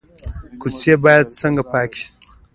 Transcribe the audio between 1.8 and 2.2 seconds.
شي؟